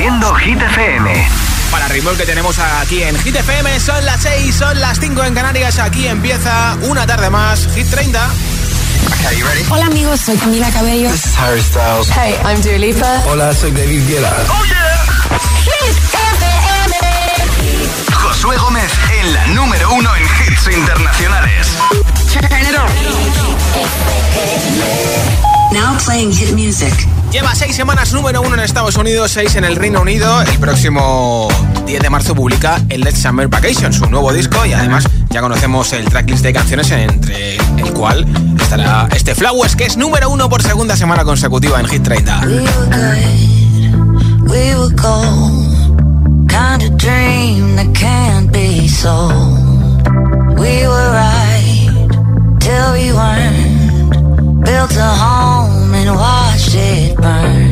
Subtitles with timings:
[0.00, 1.28] Haciendo Hit FM.
[1.70, 5.24] Para el ritmo que tenemos aquí en Hit FM, son las 6, son las 5
[5.24, 5.78] en Canarias.
[5.78, 8.30] Aquí empieza una tarde más, Hit 30.
[9.68, 11.10] Hola amigos, soy Camila Cabello.
[11.10, 12.08] This is Harry Styles.
[12.16, 13.22] Hey, I'm Dua Lipa.
[13.26, 14.34] Hola, soy David Guetta.
[14.48, 15.04] Oh yeah.
[15.64, 16.94] Hit FM.
[18.14, 18.90] Josué Gómez
[19.20, 21.76] en la número uno en hits internacionales.
[22.32, 22.88] Turn it on.
[25.74, 26.94] Now playing hit music.
[27.30, 30.42] Lleva seis semanas número uno en Estados Unidos, seis en el Reino Unido.
[30.42, 31.48] El próximo
[31.86, 35.92] 10 de marzo publica el Let's Summer Vacation, su nuevo disco, y además ya conocemos
[35.92, 38.26] el tracklist de canciones entre el cual
[38.60, 42.40] estará este Flowers, que es número uno por segunda semana consecutiva en Hit 30.
[42.40, 42.64] We
[44.48, 44.88] we were
[48.88, 49.70] sold.
[50.58, 51.70] We were right
[54.64, 55.69] built a home
[56.00, 57.69] and watched it burn.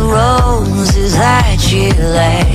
[0.00, 2.49] The roses that you laid.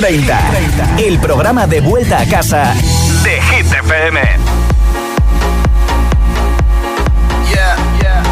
[0.00, 0.96] 30.
[0.98, 2.72] El programa de vuelta a casa
[3.22, 4.18] de Hit FM.
[7.52, 8.22] Yeah, yeah,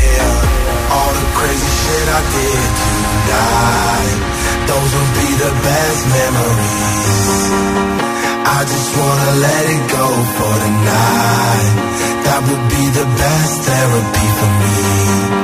[0.00, 0.94] yeah.
[0.96, 4.18] All the crazy shit I did tonight.
[4.70, 7.52] Those will be the best memories.
[8.46, 11.72] I just wanna let it go for tonight.
[12.24, 15.43] That would be the best therapy for me.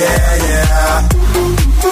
[0.00, 1.89] Yeah, yeah.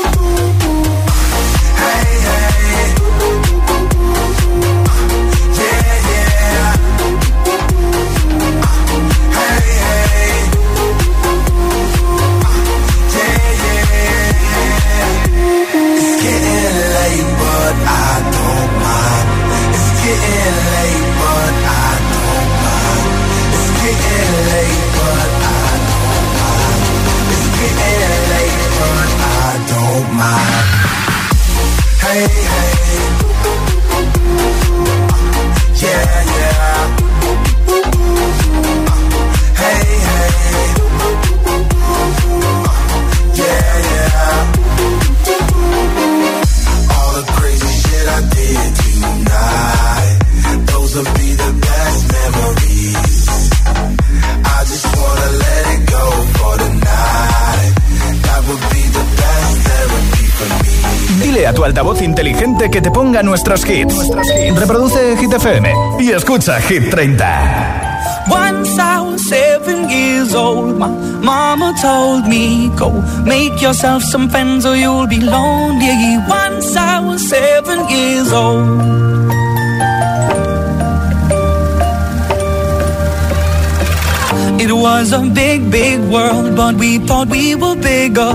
[63.23, 63.95] Nuestros hits.
[64.57, 67.25] Reproduce Hit FM y escucha Hit 30.
[68.29, 72.91] Once I was seven years old, my mama told me, Go
[73.25, 76.19] make yourself some friends or you'll be lonely.
[76.29, 79.29] Once I was seven years old.
[84.61, 88.35] It was a big, big world, but we thought we were bigger.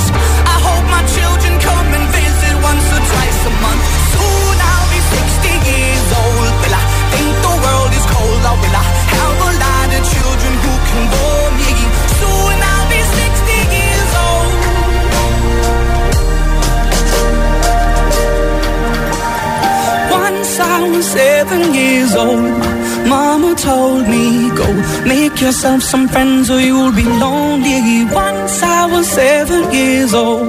[21.41, 22.51] Seven years old.
[23.09, 24.67] My mama told me, go
[25.05, 28.05] make yourself some friends or you'll be lonely.
[28.13, 30.47] Once I was seven years old.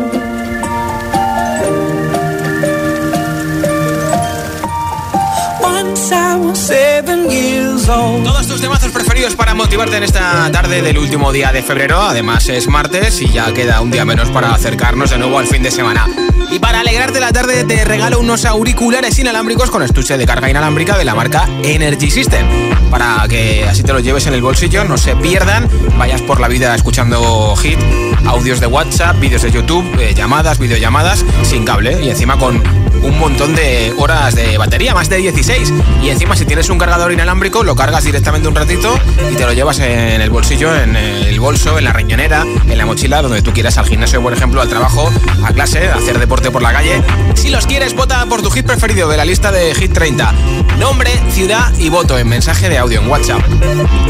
[5.63, 8.25] Once I was seven years old.
[8.25, 12.03] Todos tus temazos preferidos para motivarte en esta tarde del último día de febrero.
[12.03, 15.63] Además es martes y ya queda un día menos para acercarnos de nuevo al fin
[15.63, 16.07] de semana.
[16.53, 20.99] Y para alegrarte la tarde te regalo unos auriculares inalámbricos con estuche de carga inalámbrica
[20.99, 22.47] de la marca Energy System.
[22.91, 25.67] Para que así te los lleves en el bolsillo, no se pierdan,
[25.97, 27.79] vayas por la vida escuchando hit,
[28.27, 32.63] audios de WhatsApp, vídeos de YouTube, eh, llamadas, videollamadas, sin cable y encima con
[33.03, 35.73] un montón de horas de batería, más de 16.
[36.03, 38.99] Y encima si tienes un cargador inalámbrico, lo cargas directamente un ratito
[39.31, 42.87] y te lo llevas en el bolsillo, en el bolso, en la riñonera, en la
[42.87, 45.11] mochila, donde tú quieras, al gimnasio, por ejemplo, al trabajo,
[45.45, 47.03] a clase, a hacer deporte por la calle.
[47.35, 50.33] Si los quieres, vota por tu hit preferido de la lista de Hit 30.
[50.79, 53.43] Nombre, ciudad y voto en mensaje de audio en WhatsApp.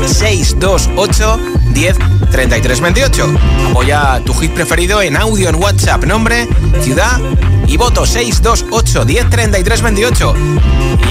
[0.06, 1.40] 628
[1.72, 3.34] 10 33 28.
[3.70, 6.04] Apoya tu hit preferido en audio en WhatsApp.
[6.04, 6.48] Nombre,
[6.80, 7.20] ciudad
[7.66, 10.34] y voto 628 10 33 28.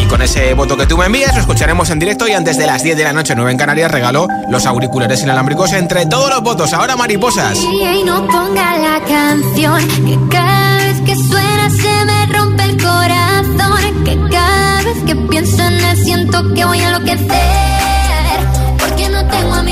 [0.02, 2.66] Y con ese voto que tú me envías, lo escucharemos en directo y antes de
[2.66, 6.42] las 10 de la noche, 9 en Canarias, regalo los auriculares inalámbricos entre todos los
[6.42, 6.74] votos.
[6.74, 7.58] Ahora mariposas.
[7.60, 14.04] Y no ponga la canción que cada vez que suena se me rompe el corazón.
[14.04, 17.30] Que cada vez que pienso en él siento que voy a enloquecer.
[18.80, 19.71] Porque no tengo a mi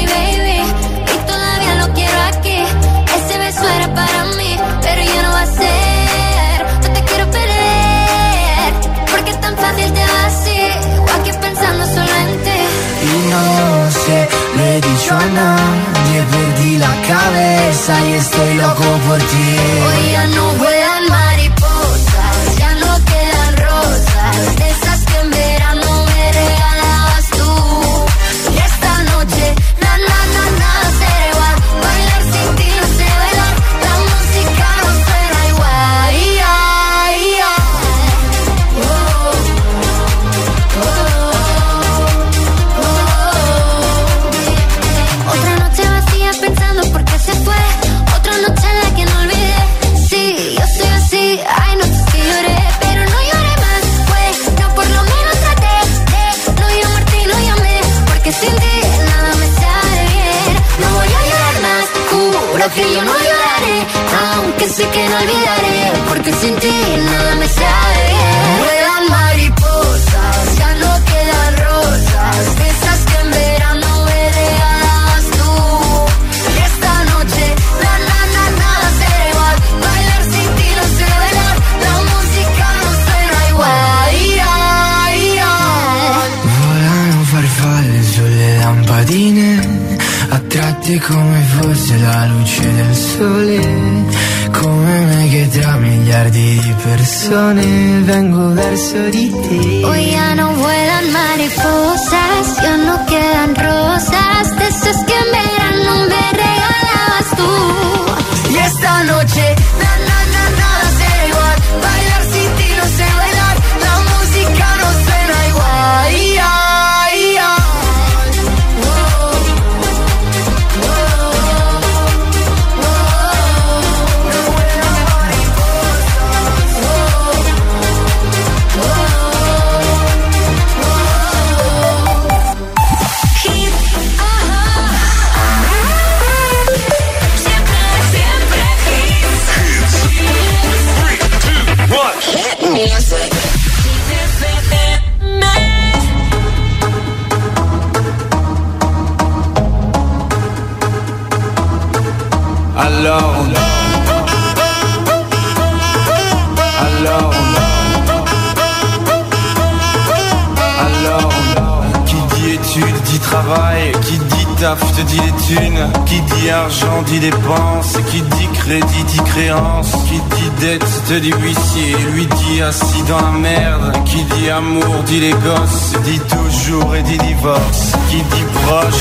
[19.20, 19.49] Lord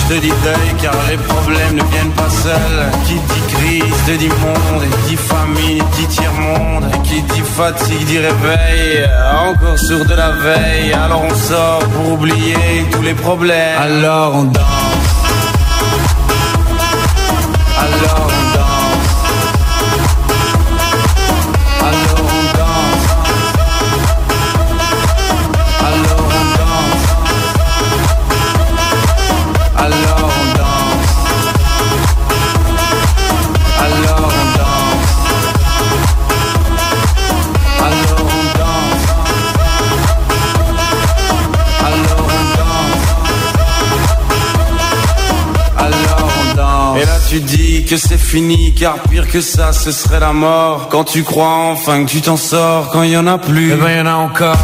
[0.08, 2.82] te dit deuil Car les problèmes ne viennent pas seuls.
[3.06, 8.18] Qui dit crise te dit monde Et dit famine dit tiers-monde Qui dit fatigue dit
[8.18, 9.08] réveil.
[9.48, 12.56] Encore sur de la veille Alors on sort pour oublier
[12.90, 13.78] tous les problèmes.
[13.78, 15.07] Alors on danse
[47.88, 50.88] que c'est fini, car pire que ça, ce serait la mort.
[50.90, 53.76] Quand tu crois enfin que tu t'en sors, quand il y en a plus, eh
[53.76, 54.56] ben y en a encore.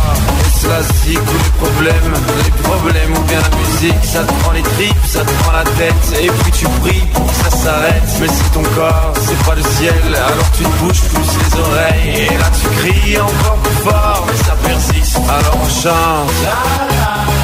[0.59, 2.13] C'est la zik ou les problèmes,
[2.45, 5.65] les problèmes ou bien la musique, ça te prend les tripes, ça te prend la
[5.65, 8.03] tête, et puis tu pries pour que ça s'arrête.
[8.21, 12.27] Mais c'est ton corps, c'est pas le ciel, alors tu te bouges plus les oreilles,
[12.27, 17.44] et là tu cries encore plus fort, mais ça persiste, alors on chante.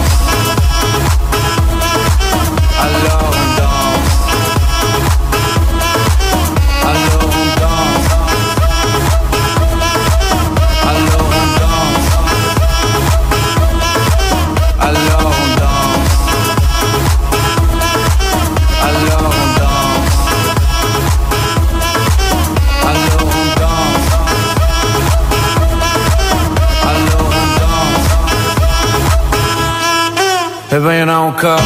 [31.09, 31.59] A encore.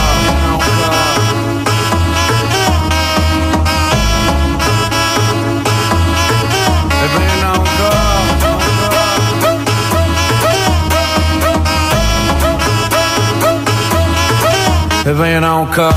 [15.06, 15.94] Eh ben y'en a encore.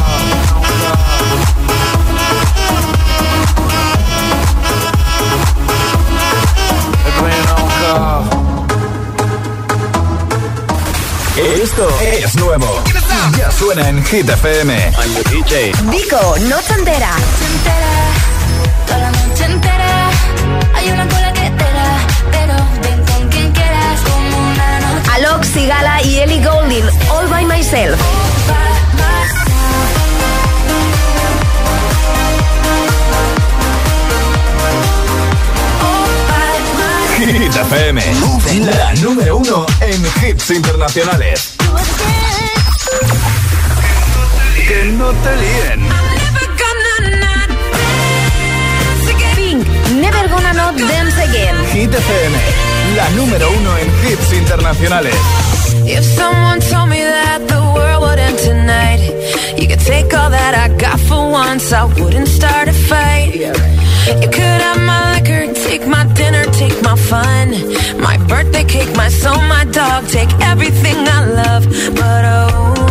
[11.39, 12.98] Esto es nuevo.
[13.37, 14.75] Ya suena en Hit FM.
[14.75, 15.73] I'm the DJ.
[15.91, 17.11] Vico, noche entera.
[18.87, 20.11] Toda la noche entera.
[20.75, 21.99] Hay una cola que te da,
[22.31, 25.11] pero ven con quien quieras como una noche.
[25.13, 27.99] Alok, Sigala y Ellie Goulding, All by Myself.
[37.19, 38.01] Hit FM.
[38.77, 41.58] La número uno en hits internacionales.
[44.93, 45.81] No te líen.
[49.35, 49.67] Pink,
[50.01, 51.57] Never Gonna Not Dance Again.
[51.73, 52.37] Hit FM.
[52.97, 55.15] La número uno en hits internacionales.
[55.87, 59.01] If someone told me that the world would end tonight,
[59.57, 63.35] you could take all that I got for once, I wouldn't start a fight.
[63.35, 67.51] You could have my liquor, take my dinner, take my fun,
[68.01, 71.65] my birthday cake, my soul, my dog, take everything I love.
[71.95, 72.88] But oh,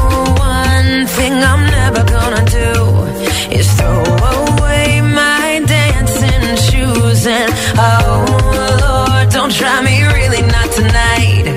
[9.57, 11.56] try me really not tonight.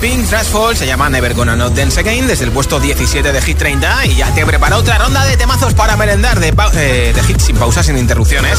[0.00, 3.58] Pink Fall se llama Never Gonna Not Dance Again, desde el puesto 17 de Hit
[3.58, 7.44] 30 y ya te prepara otra ronda de temazos para merendar de, eh, de hits
[7.44, 8.58] sin pausas, sin interrupciones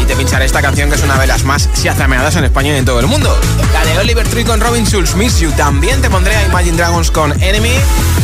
[0.00, 2.78] y te pincharé esta canción que es una de las más chazameadas en España y
[2.78, 3.38] en todo el mundo.
[3.72, 7.10] La de Oliver Tree con Robin Schulz, Miss You, también te pondré a Imagine Dragons
[7.10, 7.74] con Enemy,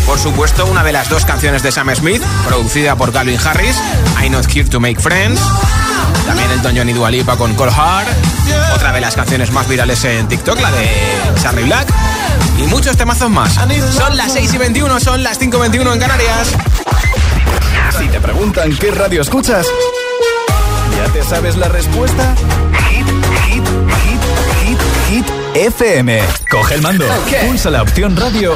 [0.04, 3.76] por supuesto una de las dos canciones de Sam Smith, producida por Calvin Harris,
[4.20, 5.40] I'm Not Here to Make Friends
[6.26, 8.35] también el Toño y Dualipa con Cold Heart.
[8.74, 10.88] Otra de las canciones más virales en TikTok, la de
[11.42, 11.88] Charlie Black.
[12.58, 13.54] Y muchos temazos más.
[13.92, 16.54] Son las 6 y 21, son las 5 y 21 en Canarias.
[17.98, 19.66] Si te preguntan qué radio escuchas,
[20.96, 22.34] ¿ya te sabes la respuesta?
[22.90, 23.06] Hit,
[23.46, 23.64] hit,
[24.02, 24.20] hit,
[24.62, 24.78] hit,
[25.08, 25.46] hit.
[25.56, 26.20] FM.
[26.50, 27.06] Coge el mando,
[27.46, 28.54] pulsa la opción radio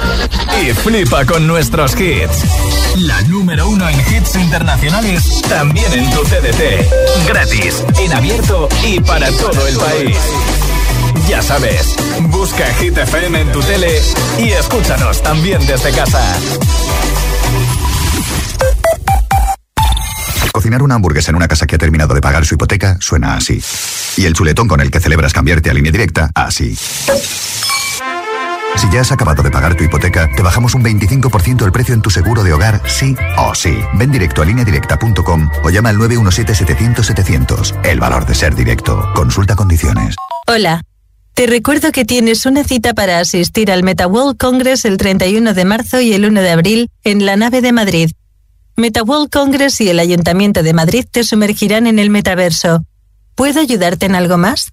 [0.61, 2.45] y flipa con nuestros hits.
[2.97, 7.27] La número uno en hits internacionales, también en tu CDT.
[7.27, 10.17] Gratis, en abierto y para todo el país.
[11.29, 11.97] Ya sabes,
[12.29, 14.01] busca Hit FM en tu tele
[14.39, 16.23] y escúchanos también desde casa.
[20.53, 23.61] Cocinar una hamburguesa en una casa que ha terminado de pagar su hipoteca suena así.
[24.17, 26.77] Y el chuletón con el que celebras cambiarte a línea directa, así.
[28.77, 32.03] Si ya has acabado de pagar tu hipoteca, te bajamos un 25% el precio en
[32.03, 33.79] tu seguro de hogar, sí o sí.
[33.95, 37.85] Ven directo a lineadirecta.com o llama al 917-700-700.
[37.85, 39.05] El valor de ser directo.
[39.15, 40.17] Consulta condiciones.
[40.47, 40.83] Hola.
[41.35, 46.01] Te recuerdo que tienes una cita para asistir al MetaWorld Congress el 31 de marzo
[46.01, 48.11] y el 1 de abril en la nave de Madrid.
[48.77, 52.85] MetaWorld Congress y el Ayuntamiento de Madrid te sumergirán en el metaverso.
[53.35, 54.73] ¿Puedo ayudarte en algo más?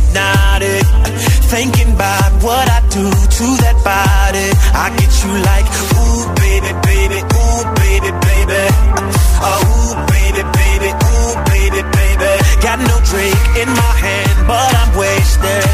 [1.51, 4.47] Thinking about what I do to that body.
[4.71, 5.67] I get you like,
[5.99, 8.63] ooh, baby, baby, ooh, baby, baby.
[9.43, 12.31] Oh, ooh, baby, baby, ooh, baby, baby.
[12.63, 15.70] Got no drink in my hand, but I'm wasted.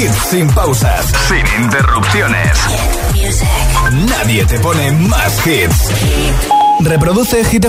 [0.00, 2.56] Hits sin pausas, sin interrupciones.
[4.08, 5.90] Nadie te pone más hits.
[6.80, 7.66] Reproduce Hit.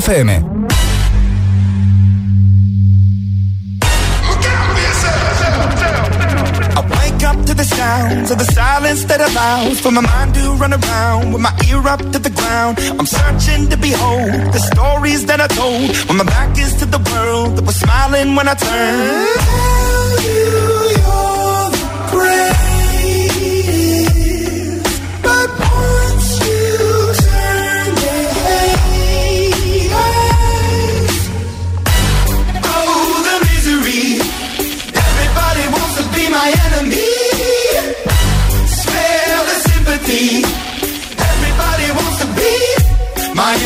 [6.73, 10.53] I wake up to the sounds of the silence that allows for my mind to
[10.53, 12.79] run around with my ear up to the ground.
[12.97, 16.99] I'm searching to behold the stories that I told when my back is to the
[17.11, 19.80] world that was smiling when I turned.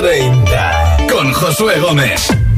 [0.00, 0.96] 30.
[1.10, 2.49] Con Josué Gómez.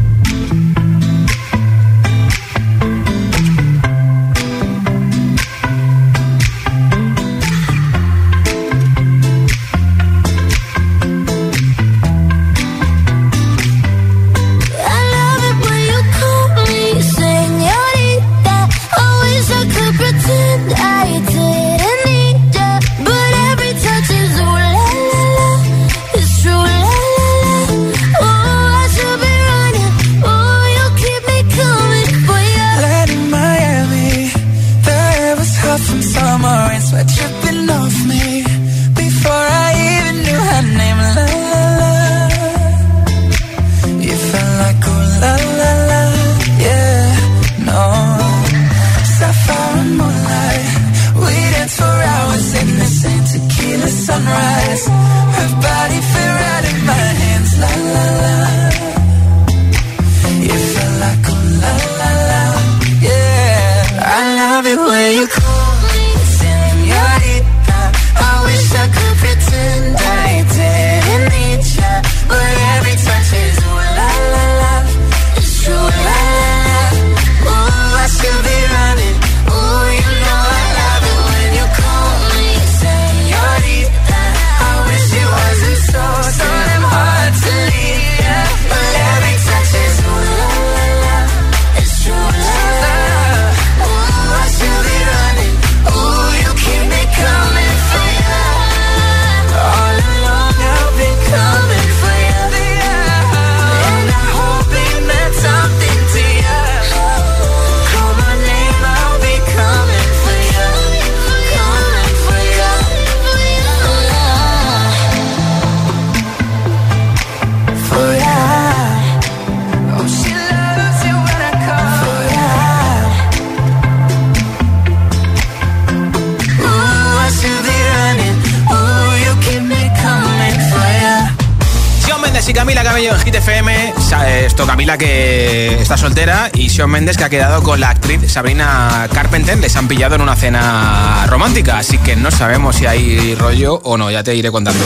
[134.66, 139.59] Camila que está soltera y Sean Méndez que ha quedado con la actriz Sabrina Carpenter.
[139.59, 143.96] Les han pillado en una cena romántica, así que no sabemos si hay rollo o
[143.96, 144.85] no, ya te iré contando.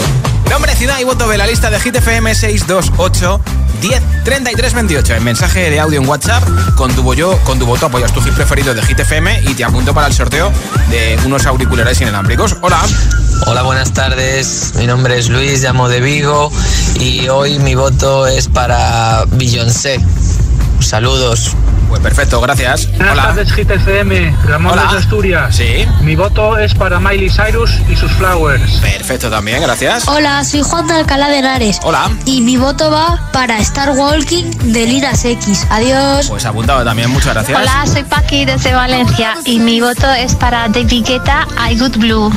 [0.51, 3.41] Nombre, ciudad y voto de la lista de Hit FM 628
[3.81, 5.15] 10 33 28.
[5.15, 6.43] En mensaje de audio en WhatsApp,
[6.77, 9.65] con tu, yo, con tu voto apoyas tu hit preferido de Hit FM y te
[9.65, 10.53] apunto para el sorteo
[10.91, 12.57] de unos auriculares inalámbricos.
[12.63, 12.81] Hola.
[13.45, 14.73] Hola, buenas tardes.
[14.77, 16.51] Mi nombre es Luis, llamo de Vigo
[16.99, 20.01] y hoy mi voto es para Beyoncé.
[20.81, 21.55] Saludos.
[21.97, 22.89] Pues perfecto, gracias.
[22.89, 23.23] Buenas Hola.
[23.23, 24.93] tardes, GTCM, Ramón Hola.
[24.93, 25.57] de Asturias.
[25.57, 25.87] Sí.
[26.03, 28.81] Mi voto es para Miley Cyrus y sus Flowers.
[28.81, 30.07] Perfecto también, gracias.
[30.07, 31.81] Hola, soy Juan de Alcalá de Henares.
[31.83, 32.11] Hola.
[32.27, 35.67] Y mi voto va para Star Walking de Liras X.
[35.71, 36.27] Adiós.
[36.29, 37.59] Pues apuntado también, muchas gracias.
[37.59, 42.31] Hola, soy Paqui desde Valencia y mi voto es para David Guetta, I Good Blue.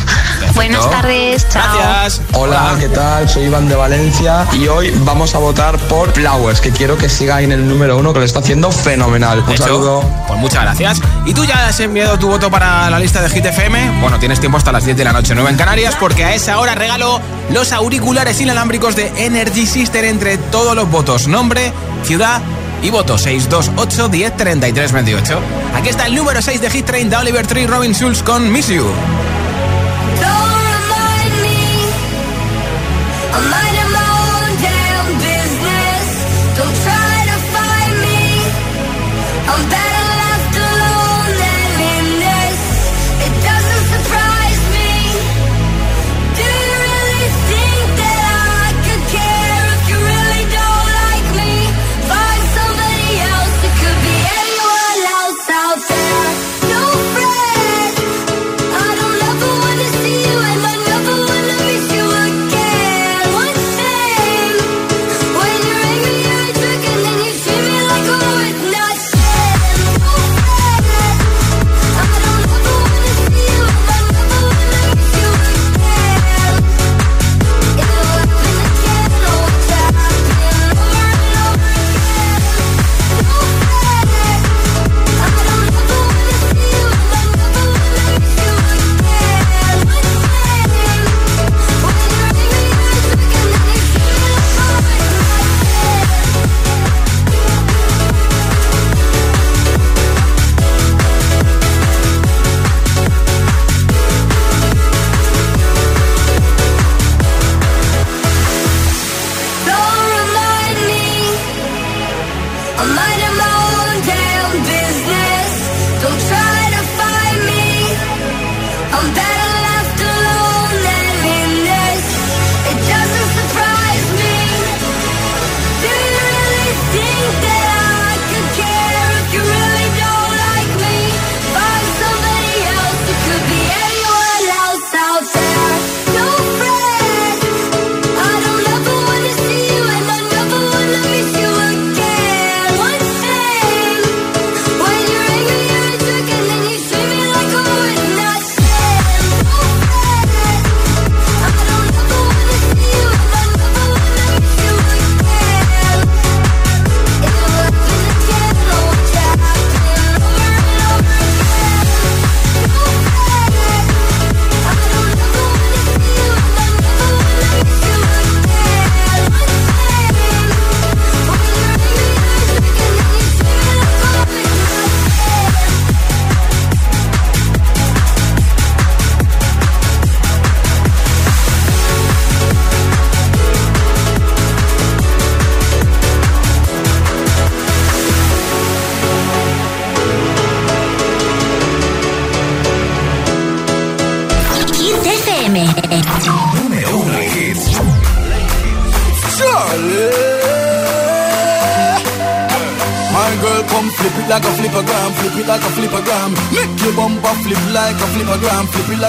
[0.56, 1.78] Buenas tardes, chao.
[1.78, 2.22] Gracias.
[2.32, 3.28] Hola, ¿qué tal?
[3.28, 7.42] Soy Iván de Valencia y hoy vamos a votar por Flowers, que quiero que siga
[7.42, 9.44] en el número uno, que lo está haciendo fenomenal.
[9.50, 9.64] Un Hecho.
[9.64, 10.04] saludo.
[10.28, 11.02] Pues muchas gracias.
[11.26, 14.00] ¿Y tú ya has enviado tu voto para la lista de Hit FM?
[14.02, 16.60] Bueno, tienes tiempo hasta las 10 de la noche, 9 en Canarias, porque a esa
[16.60, 17.20] hora regalo
[17.52, 21.28] los auriculares inalámbricos de Energy Sister entre todos los votos.
[21.28, 22.42] Nombre, ciudad
[22.82, 25.40] y voto 628 10 33 28.
[25.76, 28.86] Aquí está el número 6 de Hit 30, Oliver Tree, Robin Schulz con Miss You.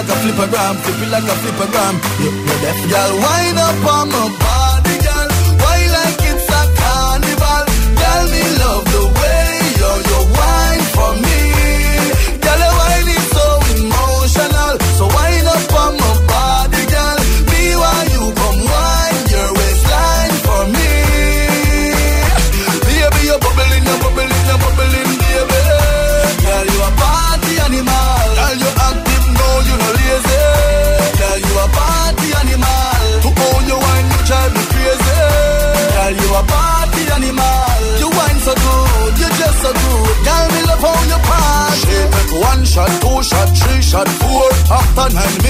[0.01, 1.50] Like a flippergram, flip it like a flippergram.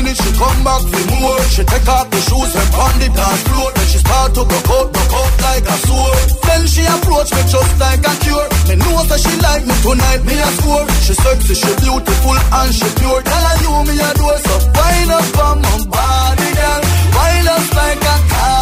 [0.02, 1.42] Minutes, she come back for more.
[1.54, 3.70] She take off the shoes and pound the dance floor.
[3.70, 6.26] Then she start to go out, go out like a sword.
[6.42, 8.48] Then she approach me just like a cure.
[8.66, 10.90] Me know that she like me tonight, me a score.
[11.06, 13.22] She sexy, she beautiful and she pure.
[13.22, 14.56] Tell her you me a do so.
[14.74, 16.82] Wind up on my body, girl.
[17.14, 18.61] Wind up like a carnival.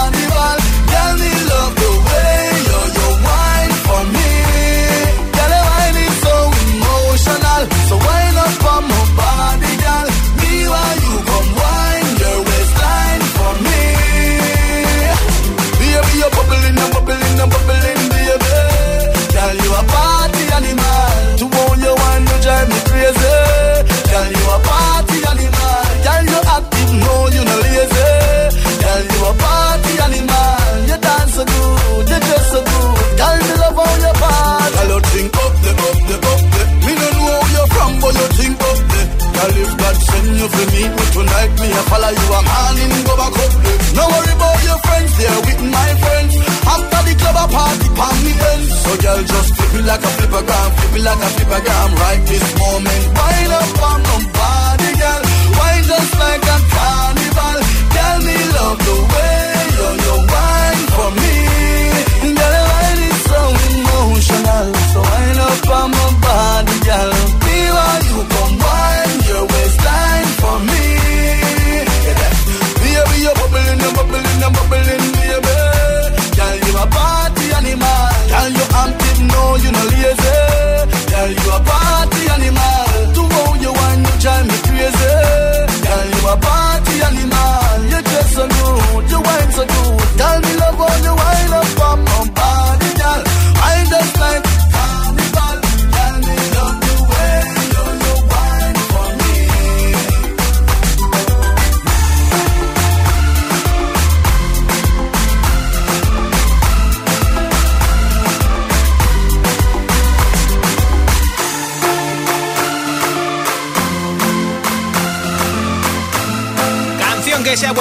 [49.89, 51.89] Like a flipper gram, flip it like a flipper gram.
[52.01, 55.21] Right this moment, wind up on my body, girl.
[55.57, 57.57] Wine just like a carnival.
[57.95, 59.38] Tell me love the way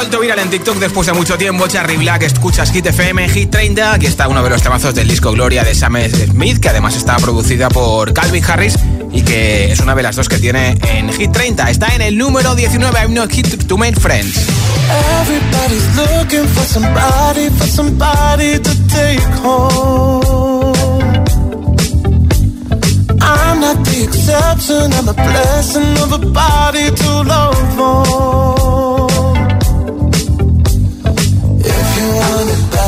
[0.09, 1.68] vuelto viral en TikTok después de mucho tiempo.
[1.68, 3.92] Charlie Black, escuchas Hit FM, Hit 30.
[3.92, 5.98] Aquí está uno de los temazos del disco Gloria de Sam
[6.30, 8.74] Smith, que además está producida por Calvin Harris
[9.12, 11.68] y que es una de las dos que tiene en Hit 30.
[11.68, 14.46] Está en el número 19, I'm not hit to make friends.
[15.20, 20.72] Everybody's looking for somebody, for somebody to take home.
[23.20, 28.78] I'm not the exception, I'm the blessing of a body to love.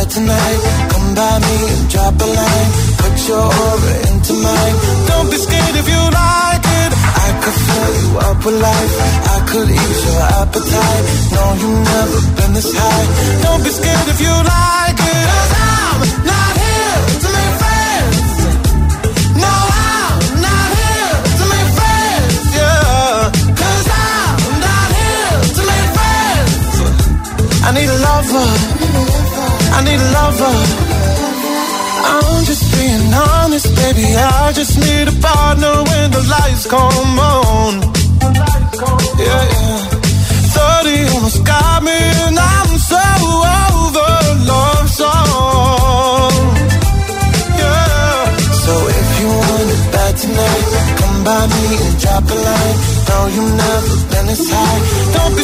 [0.00, 0.60] Bad tonight,
[0.92, 2.70] come by me and drop a line.
[3.00, 4.76] Put your aura into mine.
[5.08, 6.90] Don't be scared if you like it.
[7.24, 8.94] I could fill you up with life.
[9.34, 11.04] I could ease your appetite.
[11.34, 13.06] No, you've never been this high.
[13.44, 15.26] Don't be scared if you like it.
[15.32, 16.00] Cause I'm
[16.32, 18.36] not here to make friends.
[19.44, 22.34] No, I'm not here to make friends.
[22.58, 23.32] Yeah.
[23.62, 26.72] Cause I'm not here to make friends.
[27.66, 28.69] I need a lover.
[29.76, 30.54] I need a lover.
[32.12, 34.06] I'm just being honest, baby.
[34.16, 37.72] I just need a partner when the lights come on.
[39.18, 40.00] Yeah, yeah.
[40.82, 44.12] 30 almost got me, and I'm so over
[44.50, 46.32] love song.
[47.62, 48.36] Yeah.
[48.64, 50.64] So if you want it bad tonight,
[51.00, 52.78] come by me and drop a line.
[53.08, 54.80] No, you've never been this high.
[55.14, 55.34] Don't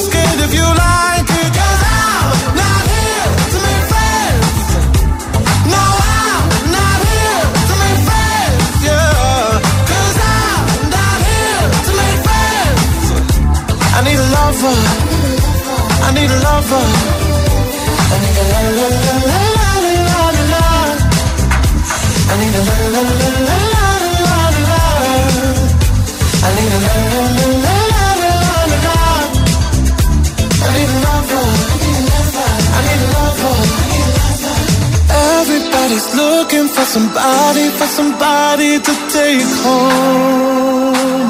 [36.97, 41.29] somebody, for somebody to take home.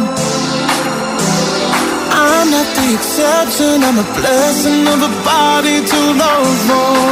[2.24, 7.06] I'm not the exception, I'm a blessing of a body to love on.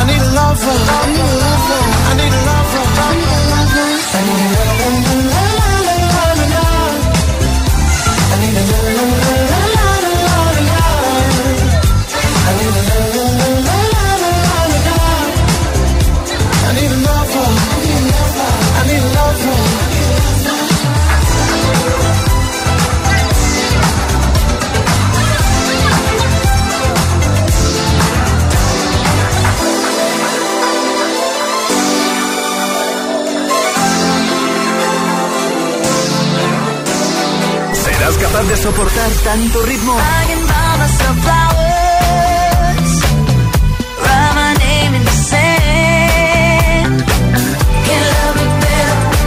[0.00, 1.19] I need a lover.
[38.20, 39.96] capaz de soportar tanto ritmo.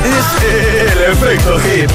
[0.06, 1.92] Es el efecto hit.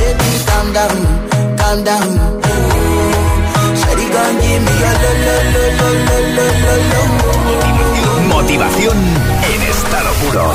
[8.28, 8.96] Motivación
[9.54, 10.54] en estado puro.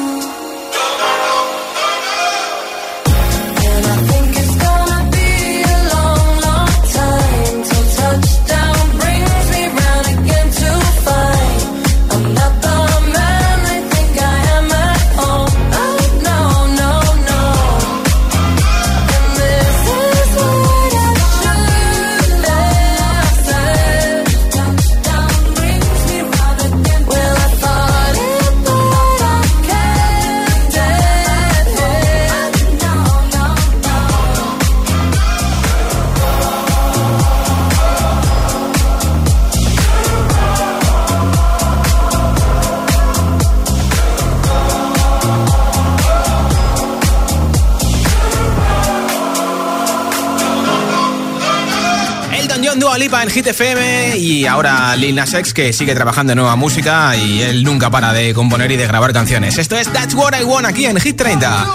[53.31, 57.63] Hit FM y ahora Lil Nas X que sigue trabajando en nueva música y él
[57.63, 59.57] nunca para de componer y de grabar canciones.
[59.57, 61.65] Esto es That's What I Want aquí en Hit 30.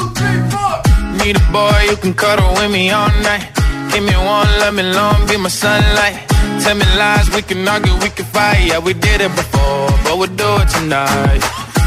[1.25, 3.49] Need a boy who can cuddle with me all night.
[3.91, 6.19] Give me one, let me long, be my sunlight.
[6.63, 8.67] Tell me lies, we can argue, we can fight.
[8.67, 11.56] Yeah, we did it before, but we'll do it tonight.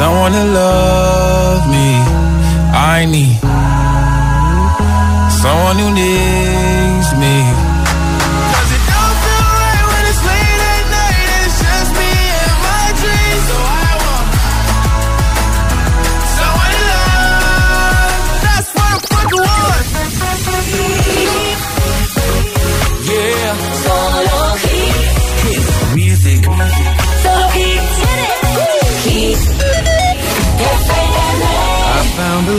[0.00, 1.88] someone to love me.
[2.72, 3.36] I need
[5.42, 7.59] someone who needs me.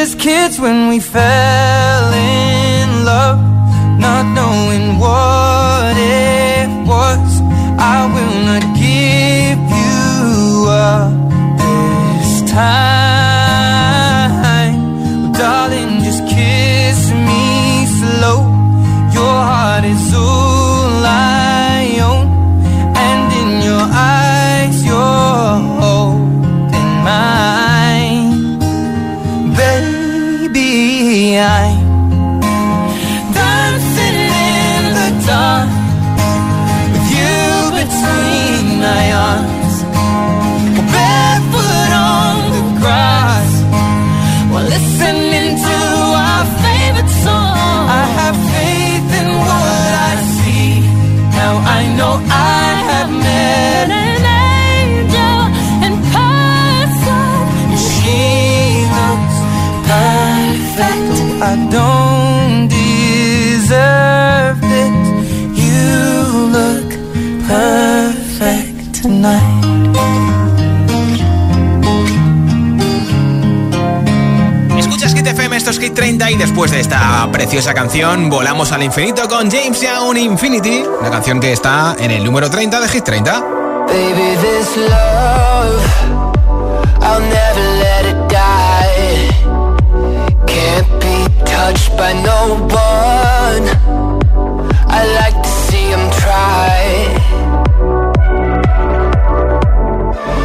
[0.00, 3.40] Just kids when we fell in love,
[3.98, 7.40] not knowing what it was.
[7.80, 11.10] I will not give you up
[11.58, 12.87] this time.
[75.98, 81.10] 30 y después de esta preciosa canción volamos al infinito con James Young Infinity, una
[81.10, 83.40] canción que está en el número 30 de Hit 30.
[83.88, 85.82] Baby, this love,
[87.02, 89.28] I'll never let it die.
[90.46, 93.64] Can't be touched by no one.
[94.86, 97.08] I like to see him try.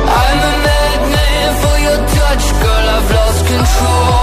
[0.09, 2.89] I'm a madman for your touch, girl.
[2.89, 4.22] I've lost control.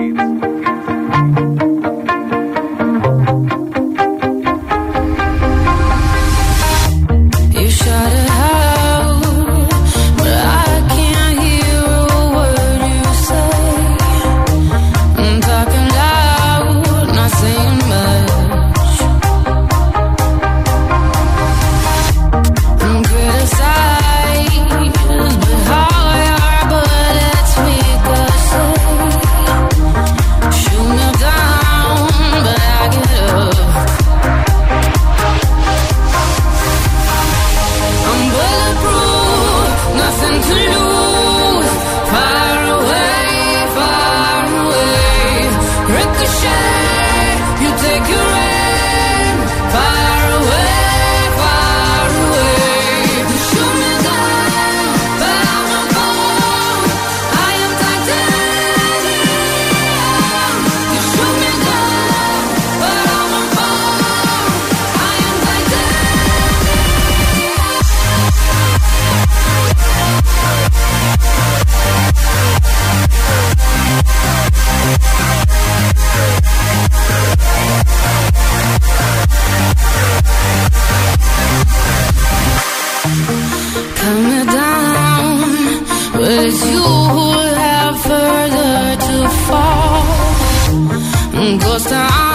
[91.59, 92.30] ghost town ah.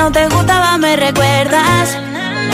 [0.00, 1.86] no te gustaba me recuerdas.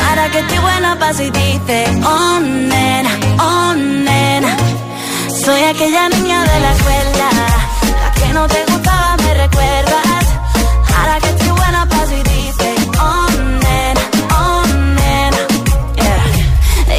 [0.03, 4.53] Para que estoy buena pa' si dices, oh nena, oh nena.
[5.45, 7.29] Soy aquella niña de la escuela,
[8.03, 10.25] la que no te gustaba me recuerdas.
[10.97, 12.79] Ahora que estoy buena pa' si dices,
[13.09, 13.29] oh
[13.65, 14.05] nena,
[14.41, 14.63] oh.
[16.03, 16.23] Yeah.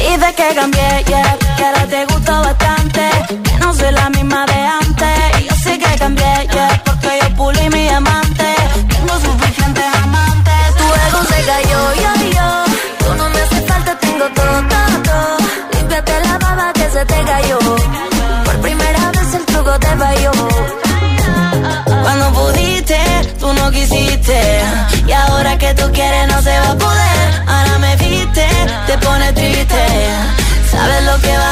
[0.00, 3.04] Dices que cambié, yeah, que ahora te gusta bastante.
[3.44, 6.67] Que no soy la misma de antes, yo sé que cambié, yeah.
[17.06, 17.58] Te cayó.
[18.44, 20.32] Por primera vez el truco te falló.
[22.02, 22.98] Cuando pudiste,
[23.38, 24.40] tú no quisiste.
[25.06, 27.42] Y ahora que tú quieres, no se va a poder.
[27.46, 28.46] Ahora me viste,
[28.86, 29.84] te pone triste.
[30.70, 31.47] Sabes lo que vas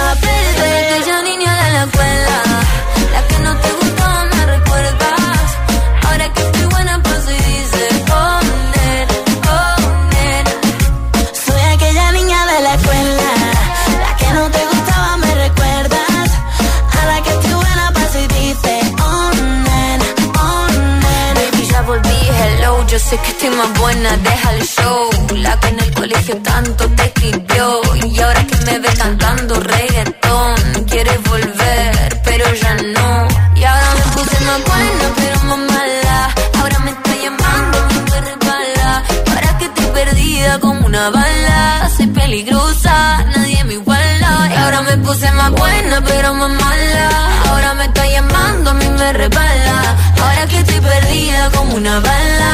[23.08, 25.10] sé que estoy más buena, deja el show.
[25.36, 27.80] La que en el colegio tanto te escribió.
[28.04, 30.56] Y ahora que me ves cantando reggaetón,
[30.90, 33.28] quieres volver, pero ya no.
[33.54, 36.34] Y ahora me puse más buena, pero más mala.
[36.58, 37.76] Ahora me está llamando,
[38.10, 39.02] me resbala.
[39.30, 41.90] Ahora que estoy perdida como una bala.
[41.96, 44.30] Soy peligrosa, nadie me iguala.
[44.52, 47.08] Y ahora me puse más buena, pero más mala.
[47.50, 49.96] Ahora me está llamando, a mí me resbala.
[50.22, 52.46] Ahora que estoy perdida como una bala.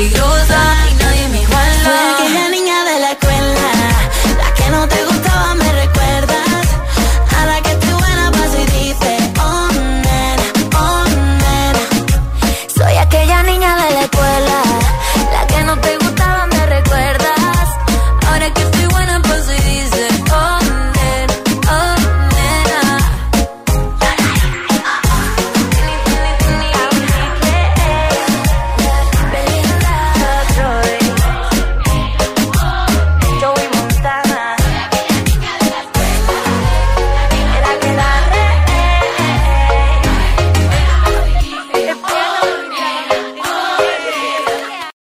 [0.00, 0.69] Peligrosa